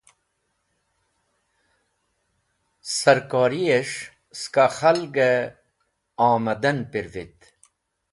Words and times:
Sarkoryes̃h 2.95 3.99
skẽ 4.39 4.71
khalg-e 4.75 5.31
omdan 6.29 6.79
pirvit. 6.91 7.37